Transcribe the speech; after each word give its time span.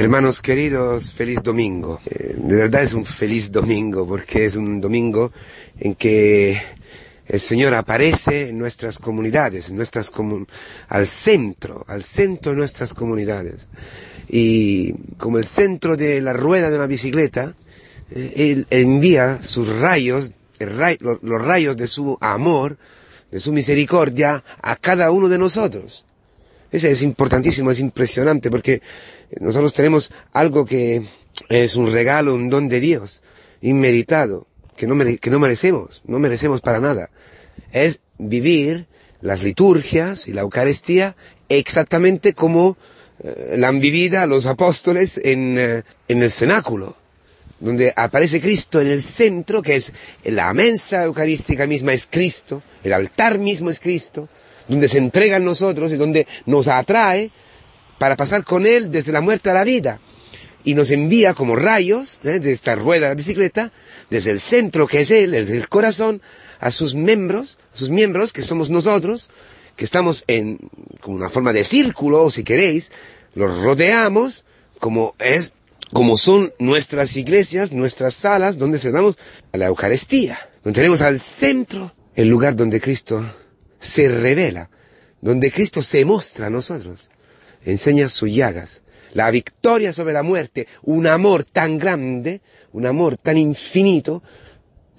Hermanos 0.00 0.40
queridos, 0.40 1.12
feliz 1.12 1.42
domingo. 1.42 2.00
Eh, 2.06 2.34
de 2.34 2.56
verdad 2.56 2.84
es 2.84 2.94
un 2.94 3.04
feliz 3.04 3.52
domingo 3.52 4.06
porque 4.06 4.46
es 4.46 4.56
un 4.56 4.80
domingo 4.80 5.30
en 5.78 5.94
que 5.94 6.58
el 7.26 7.38
Señor 7.38 7.74
aparece 7.74 8.48
en 8.48 8.56
nuestras 8.56 8.98
comunidades, 8.98 9.68
en 9.68 9.76
nuestras 9.76 10.10
al 10.88 11.06
centro, 11.06 11.84
al 11.86 12.02
centro 12.02 12.52
de 12.52 12.56
nuestras 12.56 12.94
comunidades. 12.94 13.68
Y 14.26 14.94
como 15.18 15.36
el 15.36 15.44
centro 15.44 15.98
de 15.98 16.22
la 16.22 16.32
rueda 16.32 16.70
de 16.70 16.76
una 16.76 16.86
bicicleta, 16.86 17.54
eh, 18.10 18.32
Él 18.36 18.66
envía 18.70 19.42
sus 19.42 19.68
rayos, 19.68 20.32
los 21.00 21.42
rayos 21.42 21.76
de 21.76 21.86
su 21.86 22.16
amor, 22.22 22.78
de 23.30 23.38
su 23.38 23.52
misericordia 23.52 24.42
a 24.62 24.76
cada 24.76 25.10
uno 25.10 25.28
de 25.28 25.36
nosotros. 25.36 26.06
Ese 26.72 26.90
es 26.90 27.02
importantísimo, 27.02 27.70
es 27.70 27.80
impresionante, 27.80 28.50
porque 28.50 28.82
nosotros 29.40 29.72
tenemos 29.72 30.12
algo 30.32 30.64
que 30.64 31.02
es 31.48 31.74
un 31.76 31.90
regalo, 31.92 32.34
un 32.34 32.48
don 32.48 32.68
de 32.68 32.80
Dios, 32.80 33.22
inmeritado, 33.60 34.46
que 34.76 34.86
no, 34.86 34.96
que 35.20 35.30
no 35.30 35.38
merecemos, 35.38 36.02
no 36.04 36.18
merecemos 36.18 36.60
para 36.60 36.80
nada. 36.80 37.10
Es 37.72 38.00
vivir 38.18 38.86
las 39.20 39.42
liturgias 39.42 40.28
y 40.28 40.32
la 40.32 40.42
Eucaristía 40.42 41.16
exactamente 41.48 42.34
como 42.34 42.76
eh, 43.22 43.56
la 43.58 43.68
han 43.68 43.80
vivido 43.80 44.24
los 44.26 44.46
apóstoles 44.46 45.20
en, 45.22 45.56
eh, 45.58 45.82
en 46.08 46.22
el 46.22 46.30
cenáculo 46.30 46.96
donde 47.60 47.92
aparece 47.94 48.40
Cristo 48.40 48.80
en 48.80 48.86
el 48.88 49.02
centro, 49.02 49.62
que 49.62 49.76
es 49.76 49.92
la 50.24 50.52
mesa 50.54 51.04
eucarística 51.04 51.66
misma 51.66 51.92
es 51.92 52.06
Cristo, 52.10 52.62
el 52.82 52.94
altar 52.94 53.38
mismo 53.38 53.70
es 53.70 53.78
Cristo, 53.80 54.28
donde 54.70 54.88
se 54.88 54.98
entrega 54.98 55.36
a 55.36 55.40
nosotros 55.40 55.90
y 55.92 55.96
donde 55.96 56.26
nos 56.46 56.68
atrae 56.68 57.30
para 57.98 58.16
pasar 58.16 58.44
con 58.44 58.66
Él 58.66 58.90
desde 58.90 59.12
la 59.12 59.20
muerte 59.20 59.50
a 59.50 59.54
la 59.54 59.64
vida. 59.64 60.00
Y 60.62 60.74
nos 60.74 60.90
envía 60.90 61.34
como 61.34 61.56
rayos 61.56 62.20
¿eh? 62.22 62.38
de 62.38 62.52
esta 62.52 62.76
rueda 62.76 63.06
de 63.06 63.10
la 63.10 63.16
bicicleta, 63.16 63.72
desde 64.10 64.30
el 64.30 64.38
centro 64.40 64.86
que 64.86 65.00
es 65.00 65.10
Él, 65.10 65.32
desde 65.32 65.56
el 65.56 65.68
corazón, 65.68 66.22
a 66.60 66.70
sus 66.70 66.94
miembros, 66.94 67.58
a 67.74 67.78
sus 67.78 67.90
miembros 67.90 68.32
que 68.32 68.42
somos 68.42 68.70
nosotros, 68.70 69.28
que 69.74 69.84
estamos 69.84 70.24
en 70.28 70.58
como 71.00 71.16
una 71.16 71.30
forma 71.30 71.52
de 71.52 71.64
círculo, 71.64 72.30
si 72.30 72.44
queréis, 72.44 72.92
los 73.34 73.62
rodeamos, 73.62 74.44
como 74.78 75.16
es, 75.18 75.54
como 75.92 76.16
son 76.16 76.52
nuestras 76.60 77.16
iglesias, 77.16 77.72
nuestras 77.72 78.14
salas, 78.14 78.58
donde 78.58 78.78
celebramos 78.78 79.18
a 79.52 79.56
la 79.56 79.66
Eucaristía, 79.66 80.38
donde 80.62 80.80
tenemos 80.80 81.02
al 81.02 81.18
centro 81.18 81.92
el 82.14 82.28
lugar 82.28 82.54
donde 82.54 82.80
Cristo 82.80 83.24
se 83.80 84.08
revela, 84.08 84.70
donde 85.20 85.50
Cristo 85.50 85.82
se 85.82 86.04
muestra 86.04 86.46
a 86.46 86.50
nosotros, 86.50 87.10
enseña 87.64 88.08
sus 88.08 88.30
llagas, 88.32 88.82
la 89.12 89.30
victoria 89.30 89.92
sobre 89.92 90.12
la 90.12 90.22
muerte, 90.22 90.68
un 90.82 91.06
amor 91.06 91.44
tan 91.44 91.78
grande, 91.78 92.42
un 92.72 92.86
amor 92.86 93.16
tan 93.16 93.36
infinito, 93.36 94.22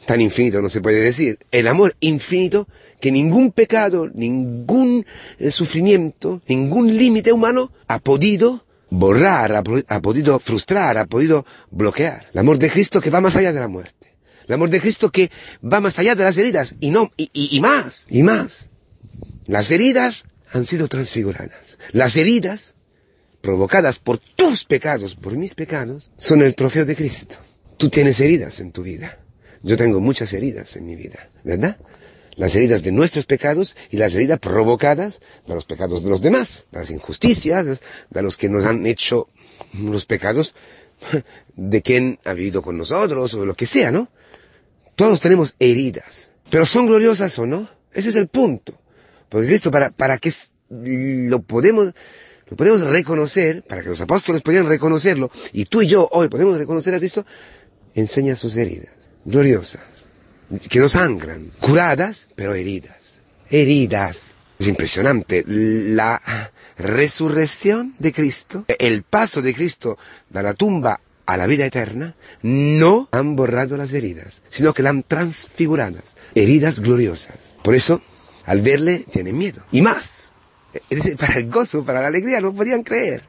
tan 0.05 0.19
infinito 0.19 0.61
no 0.61 0.69
se 0.69 0.81
puede 0.81 0.99
decir, 1.01 1.39
el 1.51 1.67
amor 1.67 1.95
infinito 1.99 2.67
que 2.99 3.11
ningún 3.11 3.51
pecado, 3.51 4.09
ningún 4.13 5.05
eh, 5.39 5.51
sufrimiento, 5.51 6.41
ningún 6.47 6.95
límite 6.97 7.31
humano 7.31 7.71
ha 7.87 7.99
podido 7.99 8.65
borrar, 8.89 9.55
ha, 9.55 10.01
podido 10.01 10.39
frustrar, 10.39 10.97
ha 10.97 11.05
podido 11.05 11.45
bloquear. 11.69 12.27
El 12.33 12.39
amor 12.39 12.59
de 12.59 12.69
Cristo 12.69 12.99
que 12.99 13.09
va 13.09 13.21
más 13.21 13.35
allá 13.37 13.53
de 13.53 13.59
la 13.59 13.69
muerte. 13.69 14.17
El 14.47 14.55
amor 14.55 14.69
de 14.69 14.81
Cristo 14.81 15.11
que 15.11 15.31
va 15.63 15.79
más 15.79 15.97
allá 15.97 16.13
de 16.13 16.23
las 16.23 16.37
heridas 16.37 16.75
y 16.81 16.89
no, 16.89 17.09
y, 17.15 17.29
y 17.33 17.59
más, 17.61 18.05
y 18.09 18.21
más. 18.23 18.70
Las 19.47 19.71
heridas 19.71 20.25
han 20.51 20.65
sido 20.65 20.87
transfiguradas. 20.87 21.77
Las 21.91 22.15
heridas 22.15 22.75
provocadas 23.41 23.99
por 23.99 24.19
tus 24.19 24.65
pecados, 24.65 25.15
por 25.15 25.35
mis 25.37 25.55
pecados, 25.55 26.11
son 26.17 26.41
el 26.41 26.55
trofeo 26.55 26.85
de 26.85 26.95
Cristo. 26.95 27.37
Tú 27.77 27.89
tienes 27.89 28.19
heridas 28.19 28.59
en 28.59 28.71
tu 28.71 28.83
vida. 28.83 29.17
Yo 29.63 29.77
tengo 29.77 29.99
muchas 29.99 30.33
heridas 30.33 30.75
en 30.75 30.85
mi 30.85 30.95
vida, 30.95 31.29
¿verdad? 31.43 31.77
Las 32.35 32.55
heridas 32.55 32.83
de 32.83 32.91
nuestros 32.91 33.25
pecados 33.25 33.75
y 33.89 33.97
las 33.97 34.13
heridas 34.15 34.39
provocadas 34.39 35.19
de 35.45 35.55
los 35.55 35.65
pecados 35.65 36.03
de 36.03 36.09
los 36.09 36.21
demás, 36.21 36.65
de 36.71 36.79
las 36.79 36.91
injusticias, 36.91 37.65
de 38.09 38.21
los 38.21 38.37
que 38.37 38.49
nos 38.49 38.65
han 38.65 38.85
hecho 38.85 39.27
los 39.79 40.05
pecados 40.05 40.55
de 41.55 41.81
quien 41.81 42.19
ha 42.25 42.33
vivido 42.33 42.61
con 42.61 42.77
nosotros 42.77 43.33
o 43.33 43.45
lo 43.45 43.55
que 43.55 43.65
sea, 43.65 43.91
¿no? 43.91 44.09
Todos 44.95 45.19
tenemos 45.19 45.55
heridas. 45.59 46.31
Pero 46.49 46.65
son 46.65 46.85
gloriosas 46.85 47.37
o 47.39 47.45
no? 47.45 47.69
Ese 47.93 48.09
es 48.09 48.15
el 48.15 48.27
punto. 48.27 48.80
Porque 49.31 49.47
Cristo, 49.47 49.71
para, 49.71 49.91
para 49.91 50.17
que 50.17 50.29
lo 50.69 51.41
podemos, 51.41 51.93
lo 52.49 52.57
podemos 52.57 52.81
reconocer, 52.81 53.63
para 53.63 53.81
que 53.81 53.87
los 53.87 54.01
apóstoles 54.01 54.41
pudieran 54.41 54.67
reconocerlo, 54.67 55.31
y 55.53 55.63
tú 55.65 55.81
y 55.81 55.87
yo 55.87 56.09
hoy 56.11 56.27
podemos 56.27 56.57
reconocer 56.57 56.93
a 56.93 56.99
Cristo, 56.99 57.25
enseña 57.95 58.35
sus 58.35 58.57
heridas, 58.57 58.91
gloriosas, 59.23 60.09
que 60.69 60.79
no 60.79 60.89
sangran, 60.89 61.49
curadas, 61.61 62.27
pero 62.35 62.53
heridas. 62.55 63.21
Heridas. 63.49 64.35
Es 64.59 64.67
impresionante. 64.67 65.45
La 65.47 66.21
resurrección 66.77 67.93
de 67.99 68.11
Cristo, 68.11 68.65
el 68.67 69.03
paso 69.03 69.41
de 69.41 69.53
Cristo 69.53 69.97
de 70.29 70.43
la 70.43 70.53
tumba 70.55 70.99
a 71.25 71.37
la 71.37 71.47
vida 71.47 71.65
eterna, 71.65 72.15
no 72.41 73.07
han 73.13 73.37
borrado 73.37 73.77
las 73.77 73.93
heridas, 73.93 74.43
sino 74.49 74.73
que 74.73 74.83
las 74.83 74.89
han 74.89 75.03
transfiguradas. 75.03 76.17
Heridas 76.35 76.81
gloriosas. 76.81 77.55
Por 77.63 77.75
eso, 77.75 78.01
al 78.45 78.61
verle 78.61 79.05
tienen 79.11 79.37
miedo. 79.37 79.63
Y 79.71 79.81
más, 79.81 80.33
para 81.19 81.35
el 81.35 81.49
gozo, 81.49 81.83
para 81.83 82.01
la 82.01 82.07
alegría, 82.07 82.41
no 82.41 82.53
podían 82.53 82.83
creer. 82.83 83.23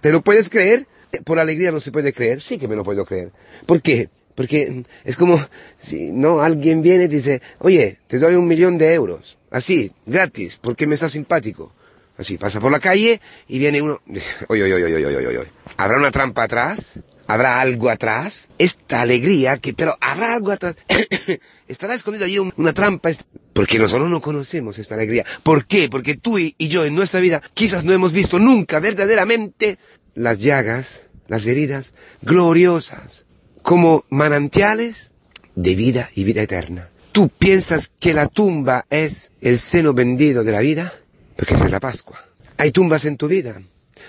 ¿Te 0.00 0.12
lo 0.12 0.22
puedes 0.22 0.48
creer? 0.48 0.86
Por 1.24 1.38
alegría 1.38 1.72
no 1.72 1.80
se 1.80 1.92
puede 1.92 2.12
creer, 2.12 2.40
sí 2.40 2.58
que 2.58 2.68
me 2.68 2.76
lo 2.76 2.84
puedo 2.84 3.04
creer. 3.04 3.30
¿Por 3.66 3.80
qué? 3.80 4.08
Porque 4.34 4.84
es 5.04 5.16
como 5.16 5.40
si 5.78 6.12
no 6.12 6.40
alguien 6.42 6.80
viene 6.82 7.04
y 7.04 7.08
dice, 7.08 7.42
oye, 7.58 7.98
te 8.06 8.18
doy 8.18 8.34
un 8.34 8.46
millón 8.46 8.78
de 8.78 8.94
euros, 8.94 9.36
así, 9.50 9.92
gratis, 10.06 10.58
porque 10.60 10.86
me 10.86 10.94
estás 10.94 11.12
simpático. 11.12 11.72
Así, 12.16 12.36
pasa 12.36 12.60
por 12.60 12.70
la 12.72 12.80
calle 12.80 13.20
y 13.46 13.58
viene 13.58 13.80
uno, 13.80 14.00
dice, 14.06 14.30
oye, 14.48 14.62
oye, 14.64 14.74
oye, 14.74 14.84
oye, 14.84 15.06
oye, 15.06 15.26
oye, 15.26 15.48
¿habrá 15.76 15.98
una 15.98 16.10
trampa 16.10 16.44
atrás? 16.44 16.94
¿Habrá 17.28 17.60
algo 17.60 17.90
atrás? 17.90 18.48
Esta 18.56 19.02
alegría 19.02 19.58
que, 19.58 19.74
pero 19.74 19.98
habrá 20.00 20.32
algo 20.32 20.50
atrás. 20.50 20.76
Estará 21.68 21.94
escondido 21.94 22.24
allí 22.24 22.38
una 22.38 22.72
trampa. 22.72 23.10
Porque 23.52 23.78
nosotros 23.78 24.08
no 24.08 24.22
conocemos 24.22 24.78
esta 24.78 24.94
alegría. 24.94 25.26
¿Por 25.42 25.66
qué? 25.66 25.90
Porque 25.90 26.16
tú 26.16 26.38
y, 26.38 26.54
yo 26.58 26.86
en 26.86 26.94
nuestra 26.94 27.20
vida 27.20 27.42
quizás 27.52 27.84
no 27.84 27.92
hemos 27.92 28.12
visto 28.12 28.38
nunca 28.38 28.80
verdaderamente 28.80 29.78
las 30.14 30.40
llagas, 30.40 31.02
las 31.26 31.46
heridas 31.46 31.92
gloriosas, 32.22 33.26
como 33.60 34.06
manantiales 34.08 35.10
de 35.54 35.74
vida 35.74 36.08
y 36.14 36.24
vida 36.24 36.40
eterna. 36.40 36.88
¿Tú 37.12 37.28
piensas 37.28 37.92
que 38.00 38.14
la 38.14 38.26
tumba 38.26 38.86
es 38.88 39.32
el 39.42 39.58
seno 39.58 39.92
vendido 39.92 40.44
de 40.44 40.52
la 40.52 40.60
vida? 40.60 40.94
Porque 41.36 41.54
esa 41.54 41.66
es 41.66 41.72
la 41.72 41.80
Pascua. 41.80 42.24
Hay 42.56 42.70
tumbas 42.70 43.04
en 43.04 43.18
tu 43.18 43.28
vida 43.28 43.60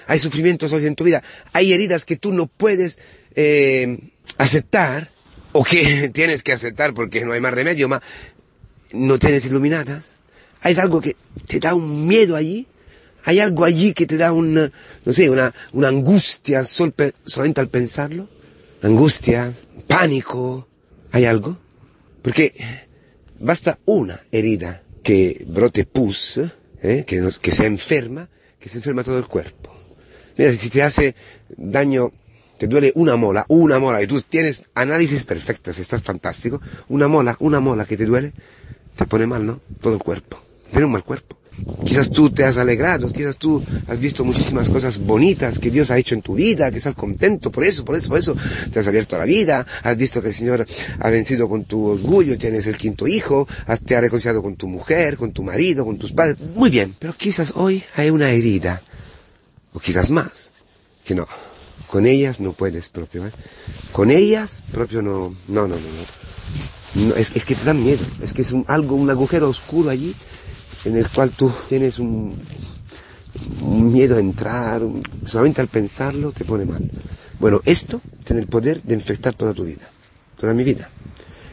hay 0.08 0.20
sufrimientos 0.20 0.74
hoy 0.74 0.86
en 0.86 0.96
tu 0.96 1.04
vida, 1.04 1.24
hay 1.54 1.74
heridas 1.74 2.06
que 2.06 2.16
tú 2.16 2.34
no 2.34 2.48
puedes 2.48 3.00
eh, 3.36 4.00
aceptar, 4.38 5.10
o 5.52 5.64
que 5.64 6.10
tienes 6.14 6.44
que 6.44 6.54
aceptar 6.54 6.94
porque 6.94 7.26
no 7.26 7.34
hay 7.34 7.42
más 7.42 7.54
remedio, 7.54 7.90
más 7.90 8.02
no 8.92 9.20
tienes 9.20 9.46
iluminadas. 9.46 10.18
Hay 10.62 10.76
algo 10.76 11.00
que 11.00 11.16
te 11.48 11.60
da 11.60 11.74
un 11.74 12.08
miedo 12.08 12.36
allí, 12.36 12.68
hay 13.24 13.40
algo 13.40 13.64
allí 13.64 13.94
que 13.94 14.06
te 14.06 14.18
da 14.18 14.32
una, 14.32 14.72
no 15.06 15.14
sé, 15.14 15.30
una, 15.30 15.54
angustia 15.84 16.66
solamente 16.66 17.62
al 17.62 17.70
pensarlo, 17.70 18.28
angustia, 18.82 19.54
pánico, 19.88 20.68
hay 21.12 21.26
algo, 21.26 21.58
porque 22.22 22.54
basta 23.40 23.80
una 23.86 24.22
herida 24.32 24.84
que 25.02 25.46
brote 25.48 25.86
pus, 25.86 26.42
¿eh? 26.82 27.06
que 27.06 27.52
se 27.52 27.66
enferma, 27.66 28.28
que 28.60 28.68
se 28.68 28.80
enferma 28.80 29.04
todo 29.04 29.18
el 29.18 29.28
cuerpo. 29.28 29.79
Mira, 30.40 30.54
si 30.54 30.70
te 30.70 30.82
hace 30.84 31.16
daño, 31.58 32.14
te 32.58 32.68
duele 32.68 32.94
una 32.96 33.18
mola, 33.18 33.46
una 33.50 33.78
mola, 33.78 34.02
y 34.02 34.08
tú 34.08 34.22
tienes 34.22 34.68
análisis 34.74 35.26
perfectas, 35.26 35.80
estás 35.80 36.02
fantástico, 36.02 36.62
una 36.88 37.10
mola, 37.10 37.36
una 37.42 37.60
mola 37.60 37.84
que 37.84 37.98
te 37.98 38.06
duele, 38.06 38.32
te 38.96 39.06
pone 39.06 39.28
mal, 39.28 39.46
¿no? 39.46 39.60
Todo 39.82 39.96
el 39.96 40.00
cuerpo. 40.00 40.42
Tiene 40.72 40.86
un 40.86 40.94
mal 40.94 41.04
cuerpo. 41.04 41.36
Quizás 41.84 42.10
tú 42.10 42.30
te 42.30 42.46
has 42.46 42.56
alegrado, 42.56 43.12
quizás 43.12 43.38
tú 43.38 43.62
has 43.90 44.00
visto 44.00 44.24
muchísimas 44.24 44.70
cosas 44.70 45.00
bonitas 45.00 45.60
que 45.60 45.72
Dios 45.72 45.92
ha 45.92 45.98
hecho 45.98 46.16
en 46.16 46.22
tu 46.22 46.36
vida, 46.36 46.72
que 46.72 46.78
estás 46.78 46.96
contento 46.96 47.52
por 47.52 47.66
eso, 47.66 47.84
por 47.84 47.98
eso, 47.98 48.08
por 48.08 48.20
eso 48.20 48.38
te 48.72 48.80
has 48.80 48.88
abierto 48.88 49.18
a 49.18 49.20
la 49.20 49.26
vida, 49.26 49.68
has 49.84 49.98
visto 49.98 50.22
que 50.22 50.30
el 50.30 50.34
Señor 50.34 50.66
ha 51.00 51.10
vencido 51.10 51.50
con 51.50 51.66
tu 51.66 51.86
orgullo, 51.86 52.38
tienes 52.38 52.66
el 52.66 52.78
quinto 52.78 53.08
hijo, 53.08 53.46
has, 53.68 53.82
te 53.82 53.98
ha 53.98 54.00
reconciliado 54.00 54.42
con 54.42 54.56
tu 54.56 54.70
mujer, 54.70 55.18
con 55.18 55.34
tu 55.34 55.44
marido, 55.44 55.84
con 55.84 55.98
tus 55.98 56.14
padres, 56.14 56.38
muy 56.56 56.70
bien, 56.70 56.96
pero 56.98 57.14
quizás 57.14 57.52
hoy 57.58 57.84
hay 57.98 58.10
una 58.10 58.32
herida 58.32 58.82
quizás 59.82 60.12
más, 60.12 60.52
que 61.06 61.16
no, 61.16 61.28
con 61.88 62.06
ellas 62.06 62.40
no 62.40 62.54
puedes 62.54 62.90
propio, 62.90 63.28
¿eh? 63.28 63.32
Con 63.92 64.12
ellas 64.12 64.64
propio 64.72 65.02
no, 65.02 65.36
no, 65.48 65.68
no, 65.68 65.76
no, 65.76 67.06
no. 67.06 67.16
es, 67.16 67.32
es, 67.36 67.46
que 67.46 67.56
te 67.56 67.64
dan 67.64 67.84
miedo, 67.84 68.06
es 68.22 68.34
que 68.34 68.42
es 68.42 68.52
un, 68.52 68.66
algo, 68.68 68.96
un 68.96 69.10
agujero 69.10 69.50
oscuro 69.50 69.90
allí 69.90 70.16
en 70.86 70.96
el 70.96 71.10
cual 71.10 71.32
tú 71.32 71.52
tienes 71.68 72.00
un, 72.00 72.40
un 73.62 73.92
miedo 73.92 74.16
a 74.16 74.20
entrar, 74.20 74.82
solamente 75.26 75.62
al 75.62 75.68
pensarlo 75.68 76.32
te 76.32 76.46
pone 76.46 76.66
mal. 76.66 76.90
Bueno, 77.40 77.62
esto 77.66 78.02
tiene 78.26 78.42
el 78.42 78.48
poder 78.48 78.82
de 78.84 78.96
infectar 78.96 79.34
toda 79.34 79.54
tu 79.54 79.64
vida, 79.64 79.88
toda 80.40 80.54
mi 80.54 80.64
vida. 80.64 80.90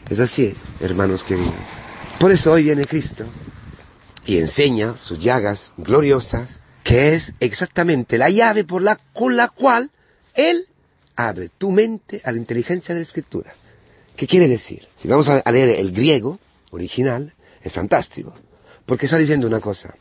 Es 0.09 0.19
así, 0.19 0.53
hermanos 0.79 1.23
queridos. 1.23 1.53
Por 2.19 2.31
eso 2.31 2.51
hoy 2.51 2.63
viene 2.63 2.85
Cristo 2.85 3.25
y 4.25 4.37
enseña 4.37 4.97
sus 4.97 5.19
llagas 5.19 5.73
gloriosas, 5.77 6.59
que 6.87 7.15
es 7.15 7.33
exactamente 7.41 8.17
la 8.17 8.29
llave 8.29 8.63
por 8.63 8.81
la, 8.81 8.95
con 9.11 9.35
la 9.35 9.49
cual 9.49 9.91
Él 10.33 10.69
abre 11.17 11.49
tu 11.49 11.69
mente 11.69 12.21
a 12.23 12.31
la 12.31 12.37
inteligencia 12.37 12.95
de 12.95 13.01
la 13.01 13.03
Escritura. 13.03 13.53
¿Qué 14.15 14.25
quiere 14.25 14.47
decir? 14.47 14.87
Si 14.95 15.09
vamos 15.09 15.27
a 15.27 15.51
leer 15.51 15.67
el 15.79 15.91
griego 15.91 16.39
original, 16.71 17.33
es 17.61 17.73
fantástico, 17.73 18.33
porque 18.85 19.03
está 19.03 19.17
diciendo 19.17 19.47
una 19.47 19.59
cosa. 19.59 19.97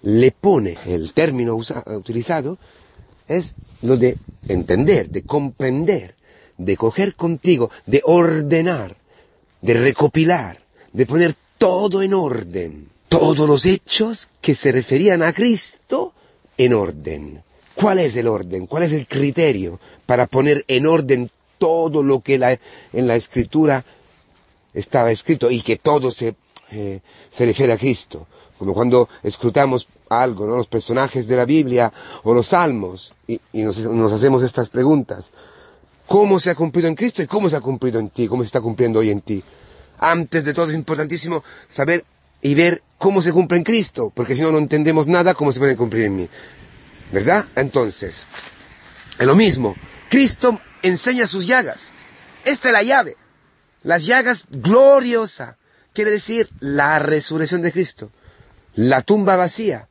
Le 0.00 0.30
pone 0.30 0.78
el 0.86 1.12
término 1.12 1.54
utilizado, 1.54 2.56
es 3.26 3.54
lo 3.82 3.98
de 3.98 4.16
entender, 4.48 5.10
de 5.10 5.24
comprender, 5.24 6.14
de 6.56 6.78
coger 6.78 7.16
contigo, 7.16 7.70
de 7.84 8.00
ordenar, 8.02 8.96
de 9.60 9.74
recopilar, 9.74 10.58
de 10.90 11.04
poner 11.04 11.34
todo 11.58 12.00
en 12.00 12.14
orden, 12.14 12.88
todos 13.08 13.48
los 13.48 13.66
hechos 13.66 14.30
que 14.40 14.54
se 14.54 14.72
referían 14.72 15.22
a 15.22 15.32
Cristo 15.32 16.12
en 16.56 16.74
orden. 16.74 17.42
¿Cuál 17.74 18.00
es 18.00 18.16
el 18.16 18.26
orden? 18.26 18.66
¿Cuál 18.66 18.82
es 18.82 18.92
el 18.92 19.06
criterio 19.06 19.80
para 20.06 20.26
poner 20.26 20.64
en 20.68 20.86
orden 20.86 21.30
todo 21.58 22.02
lo 22.02 22.20
que 22.20 22.58
en 22.92 23.06
la 23.06 23.16
escritura 23.16 23.84
estaba 24.74 25.10
escrito 25.10 25.50
y 25.50 25.62
que 25.62 25.76
todo 25.76 26.10
se, 26.10 26.34
eh, 26.70 27.00
se 27.30 27.46
refiere 27.46 27.72
a 27.72 27.78
Cristo? 27.78 28.26
Como 28.58 28.74
cuando 28.74 29.08
escrutamos 29.22 29.86
algo, 30.08 30.46
¿no? 30.46 30.56
Los 30.56 30.66
personajes 30.66 31.28
de 31.28 31.36
la 31.36 31.44
Biblia 31.44 31.92
o 32.24 32.34
los 32.34 32.48
salmos 32.48 33.12
y, 33.28 33.40
nos, 33.52 33.78
nos 33.78 34.12
hacemos 34.12 34.42
estas 34.42 34.68
preguntas. 34.70 35.30
¿Cómo 36.06 36.40
se 36.40 36.50
ha 36.50 36.54
cumplido 36.56 36.88
en 36.88 36.96
Cristo 36.96 37.22
y 37.22 37.26
cómo 37.26 37.48
se 37.48 37.56
ha 37.56 37.60
cumplido 37.60 38.00
en 38.00 38.08
ti? 38.10 38.26
¿Cómo 38.26 38.42
se 38.42 38.46
está 38.48 38.60
cumpliendo 38.60 38.98
hoy 38.98 39.10
en 39.10 39.20
ti? 39.20 39.44
Antes 39.98 40.44
de 40.44 40.54
todo 40.54 40.66
es 40.68 40.74
importantísimo 40.74 41.44
saber 41.68 42.04
y 42.42 42.54
ver 42.54 42.82
cómo 42.98 43.22
se 43.22 43.32
cumple 43.32 43.58
en 43.58 43.64
Cristo, 43.64 44.12
porque 44.14 44.34
si 44.34 44.42
no, 44.42 44.52
no 44.52 44.58
entendemos 44.58 45.06
nada, 45.06 45.34
cómo 45.34 45.52
se 45.52 45.58
puede 45.58 45.76
cumplir 45.76 46.04
en 46.04 46.16
mí. 46.16 46.28
¿Verdad? 47.12 47.46
Entonces, 47.56 48.24
es 49.18 49.26
lo 49.26 49.34
mismo. 49.34 49.76
Cristo 50.10 50.60
enseña 50.82 51.26
sus 51.26 51.46
llagas. 51.46 51.90
Esta 52.44 52.68
es 52.68 52.72
la 52.72 52.82
llave. 52.82 53.16
Las 53.82 54.04
llagas 54.04 54.44
gloriosa. 54.50 55.56
Quiere 55.92 56.10
decir 56.10 56.48
la 56.60 56.98
resurrección 56.98 57.62
de 57.62 57.72
Cristo. 57.72 58.10
La 58.74 59.02
tumba 59.02 59.36
vacía. 59.36 59.88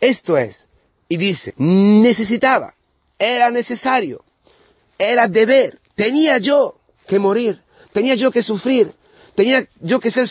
Esto 0.00 0.38
es. 0.38 0.66
Y 1.08 1.16
dice, 1.16 1.54
necesitaba, 1.56 2.74
era 3.18 3.50
necesario, 3.50 4.24
era 4.98 5.28
deber, 5.28 5.80
tenía 5.94 6.38
yo 6.38 6.78
que 7.06 7.18
morir, 7.18 7.62
tenía 7.92 8.16
yo 8.16 8.32
que 8.32 8.42
sufrir, 8.42 8.92
tenía 9.36 9.68
yo 9.80 10.00
que 10.00 10.10
ser 10.10 10.28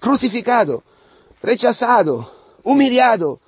crucificado, 0.00 0.84
rechazado, 1.42 2.58
humillado, 2.62 3.40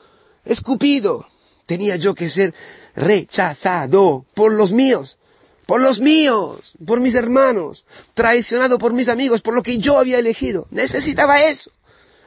escupido, 0.44 1.26
tenía 1.66 1.96
yo 1.96 2.14
que 2.14 2.28
ser 2.28 2.54
rechazado 2.94 4.24
por 4.34 4.52
los 4.52 4.72
míos, 4.72 5.18
por 5.66 5.80
los 5.80 6.00
míos, 6.00 6.74
por 6.84 7.00
mis 7.00 7.14
hermanos, 7.14 7.84
traicionado 8.14 8.78
por 8.78 8.92
mis 8.92 9.08
amigos, 9.08 9.42
por 9.42 9.54
lo 9.54 9.62
que 9.62 9.78
yo 9.78 9.98
había 9.98 10.18
elegido. 10.18 10.66
Necesitaba 10.70 11.42
eso. 11.42 11.70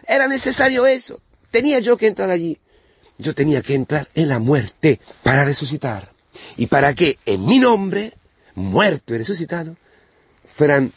Era 0.07 0.27
necesario 0.27 0.85
eso. 0.85 1.21
Tenía 1.49 1.79
yo 1.79 1.97
que 1.97 2.07
entrar 2.07 2.29
allí. 2.29 2.59
Yo 3.17 3.33
tenía 3.33 3.61
que 3.61 3.75
entrar 3.75 4.07
en 4.13 4.29
la 4.29 4.39
muerte 4.39 4.99
para 5.23 5.43
resucitar. 5.43 6.11
Y 6.55 6.67
para 6.67 6.93
que 6.93 7.17
en 7.25 7.45
mi 7.45 7.59
nombre, 7.59 8.13
muerto 8.55 9.15
y 9.15 9.17
resucitado, 9.17 9.75
fueran 10.45 10.93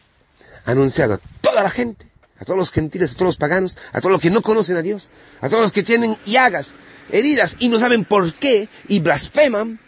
anunciados 0.65 1.21
a 1.21 1.41
toda 1.41 1.63
la 1.63 1.71
gente, 1.71 2.07
a 2.45 2.47
todos 2.47 2.59
los 2.59 2.71
gentiles, 2.71 3.13
a 3.13 3.15
todos 3.15 3.29
los 3.29 3.37
paganos, 3.39 3.79
a 3.93 4.01
todos 4.01 4.13
los 4.13 4.21
que 4.21 4.31
no 4.31 4.43
conocen 4.43 4.77
a 4.77 4.83
Dios, 4.83 5.09
a 5.41 5.49
todos 5.49 5.63
los 5.63 5.73
que 5.73 5.83
tienen 5.83 6.19
llagas, 6.27 6.75
heridas 7.11 7.57
y 7.59 7.71
no 7.71 7.81
saben 7.81 8.05
por 8.05 8.35
qué, 8.35 8.69
y 8.87 9.01
blasfeman, 9.01 9.81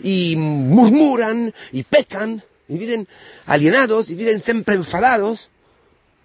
y 0.00 0.34
murmuran, 0.36 1.52
y 1.70 1.82
pecan, 1.82 2.42
y 2.66 2.78
viven 2.78 3.06
alienados, 3.44 4.08
y 4.08 4.14
viven 4.14 4.40
siempre 4.40 4.74
enfadados, 4.74 5.50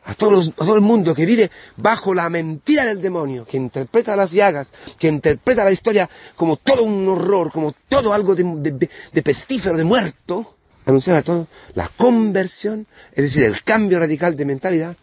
a, 0.06 0.16
todo 0.16 0.76
el 0.76 0.82
mundo 0.82 1.14
que 1.14 1.26
vive 1.26 1.52
bajo 1.76 2.14
la 2.14 2.30
mentira 2.30 2.86
del 2.86 3.02
demonio, 3.02 3.46
que 3.46 3.58
interpreta 3.58 4.16
las 4.16 4.32
llagas, 4.32 4.72
que 4.98 5.10
interpreta 5.10 5.66
la 5.66 5.72
historia 5.72 6.10
como 6.38 6.56
todo 6.56 6.84
un 6.84 7.10
horror, 7.10 7.52
como 7.52 7.74
todo 7.90 8.14
algo 8.14 8.36
de, 8.36 8.90
de 9.12 9.22
pestífero, 9.22 9.76
de 9.76 9.84
muerto, 9.84 10.56
anunciar 10.86 11.18
a 11.18 11.22
todos 11.24 11.48
la 11.76 11.90
conversión, 11.90 12.88
es 13.12 13.24
decir, 13.24 13.44
el 13.44 13.64
cambio 13.64 14.00
radical 14.00 14.38
de 14.38 14.46
mentalidad, 14.46 14.96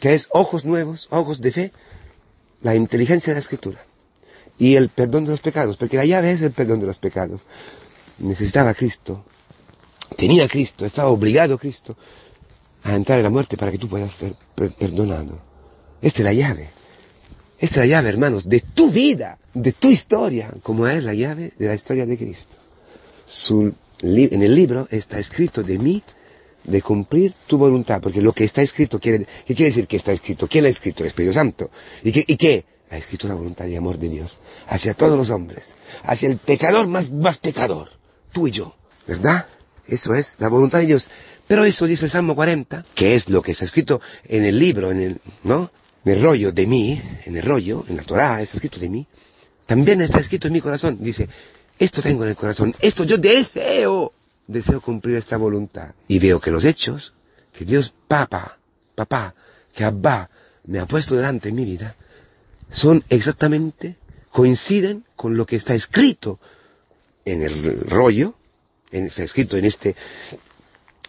que 0.00 0.14
es 0.14 0.28
ojos 0.32 0.64
nuevos, 0.64 1.06
ojos 1.10 1.40
de 1.40 1.52
fe, 1.52 1.72
la 2.62 2.74
inteligencia 2.74 3.30
de 3.30 3.36
la 3.36 3.40
escritura 3.40 3.84
y 4.58 4.74
el 4.76 4.88
perdón 4.88 5.24
de 5.24 5.30
los 5.30 5.40
pecados, 5.40 5.76
porque 5.76 5.96
la 5.96 6.04
llave 6.04 6.32
es 6.32 6.42
el 6.42 6.52
perdón 6.52 6.80
de 6.80 6.86
los 6.86 6.98
pecados. 6.98 7.46
Necesitaba 8.18 8.74
Cristo, 8.74 9.24
tenía 10.16 10.48
Cristo, 10.48 10.84
estaba 10.84 11.10
obligado 11.10 11.58
Cristo 11.58 11.96
a 12.82 12.94
entrar 12.94 13.18
en 13.18 13.24
la 13.24 13.30
muerte 13.30 13.56
para 13.56 13.70
que 13.70 13.78
tú 13.78 13.88
puedas 13.88 14.12
ser 14.12 14.34
perdonado. 14.54 15.38
Esta 16.02 16.20
es 16.20 16.24
la 16.24 16.32
llave. 16.32 16.68
Esta 17.58 17.80
es 17.80 17.88
la 17.88 17.96
llave, 17.96 18.08
hermanos, 18.08 18.48
de 18.48 18.60
tu 18.60 18.90
vida, 18.90 19.38
de 19.52 19.72
tu 19.72 19.90
historia, 19.90 20.50
como 20.62 20.86
es 20.86 21.04
la 21.04 21.14
llave 21.14 21.52
de 21.58 21.66
la 21.66 21.74
historia 21.74 22.06
de 22.06 22.16
Cristo. 22.16 22.56
en 24.02 24.42
el 24.42 24.54
libro 24.54 24.88
está 24.90 25.18
escrito 25.18 25.62
de 25.62 25.78
mí, 25.78 26.02
de 26.64 26.82
cumplir 26.82 27.34
tu 27.46 27.58
voluntad, 27.58 28.00
porque 28.00 28.20
lo 28.20 28.32
que 28.32 28.44
está 28.44 28.62
escrito 28.62 28.98
quiere, 28.98 29.26
¿qué 29.46 29.54
quiere 29.54 29.70
decir 29.70 29.86
que 29.86 29.96
está 29.96 30.12
escrito? 30.12 30.46
¿Quién 30.46 30.64
lo 30.64 30.68
ha 30.68 30.70
escrito? 30.70 31.02
El 31.02 31.08
Espíritu 31.08 31.34
Santo. 31.34 31.70
¿Y 32.02 32.12
qué? 32.36 32.64
Ha 32.90 32.96
escrito 32.96 33.28
la 33.28 33.34
voluntad 33.34 33.66
y 33.66 33.76
amor 33.76 33.98
de 33.98 34.08
Dios 34.08 34.38
hacia 34.66 34.94
todos 34.94 35.16
los 35.16 35.30
hombres, 35.30 35.74
hacia 36.02 36.28
el 36.28 36.38
pecador 36.38 36.88
más, 36.88 37.10
más 37.10 37.38
pecador, 37.38 37.90
tú 38.32 38.48
y 38.48 38.50
yo, 38.50 38.74
¿verdad? 39.06 39.46
Eso 39.86 40.14
es 40.14 40.36
la 40.38 40.48
voluntad 40.48 40.80
de 40.80 40.86
Dios. 40.86 41.08
Pero 41.46 41.64
eso 41.64 41.86
dice 41.86 42.04
el 42.04 42.10
Salmo 42.10 42.34
40, 42.34 42.84
que 42.94 43.14
es 43.14 43.28
lo 43.28 43.42
que 43.42 43.52
está 43.52 43.64
escrito 43.64 44.00
en 44.24 44.44
el 44.44 44.58
libro, 44.58 44.90
en 44.90 45.00
el, 45.00 45.20
¿no? 45.44 45.70
En 46.04 46.12
el 46.12 46.22
rollo 46.22 46.52
de 46.52 46.66
mí, 46.66 47.00
en 47.24 47.36
el 47.36 47.42
rollo, 47.42 47.84
en 47.88 47.96
la 47.96 48.02
Torah, 48.02 48.40
está 48.40 48.56
escrito 48.56 48.78
de 48.80 48.88
mí. 48.88 49.06
También 49.66 50.00
está 50.00 50.18
escrito 50.18 50.48
en 50.48 50.54
mi 50.54 50.60
corazón. 50.60 50.98
Dice, 51.00 51.28
esto 51.78 52.02
tengo 52.02 52.24
en 52.24 52.30
el 52.30 52.36
corazón, 52.36 52.74
esto 52.80 53.04
yo 53.04 53.16
deseo, 53.16 54.12
deseo 54.50 54.80
cumplir 54.80 55.16
esta 55.16 55.36
voluntad. 55.36 55.94
Y 56.08 56.18
veo 56.18 56.40
que 56.40 56.50
los 56.50 56.64
hechos, 56.64 57.14
que 57.52 57.64
Dios, 57.64 57.94
papá, 58.08 58.58
papá, 58.94 59.34
que 59.74 59.84
Abba 59.84 60.30
me 60.64 60.78
ha 60.78 60.86
puesto 60.86 61.16
delante 61.16 61.48
en 61.48 61.54
mi 61.54 61.64
vida, 61.64 61.96
son 62.70 63.04
exactamente, 63.08 63.96
coinciden 64.30 65.04
con 65.16 65.36
lo 65.36 65.46
que 65.46 65.56
está 65.56 65.74
escrito 65.74 66.38
en 67.24 67.42
el 67.42 67.80
rollo, 67.80 68.34
está 68.90 69.22
escrito 69.22 69.56
en 69.56 69.64
este, 69.64 69.96